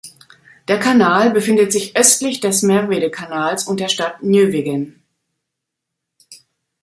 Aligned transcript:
Der 0.67 0.79
Kanal 0.79 1.29
befindet 1.29 1.71
sich 1.71 1.95
östlich 1.95 2.39
des 2.39 2.63
Merwede-Kanals 2.63 3.67
und 3.67 3.79
der 3.79 3.87
Stadt 3.87 4.23
Nieuwegein. 4.23 4.99